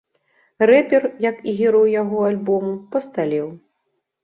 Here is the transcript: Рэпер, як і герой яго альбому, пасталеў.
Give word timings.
Рэпер, 0.69 1.05
як 1.25 1.37
і 1.51 1.53
герой 1.59 1.95
яго 2.01 2.25
альбому, 2.31 2.73
пасталеў. 2.99 3.47